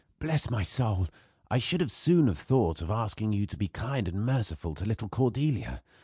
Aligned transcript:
Bless 0.17 0.49
my 0.49 0.63
soul! 0.63 1.09
I 1.51 1.59
should 1.59 1.79
as 1.79 1.93
soon 1.93 2.25
have 2.25 2.39
thought 2.39 2.81
of 2.81 2.89
asking 2.89 3.33
you 3.33 3.45
to 3.45 3.55
be 3.55 3.67
kind 3.67 4.07
and 4.07 4.25
merciful 4.25 4.73
to 4.73 4.83
little 4.85 5.09
Cordelia! 5.09 5.83